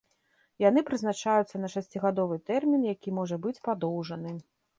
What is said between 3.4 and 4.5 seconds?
быць падоўжаны.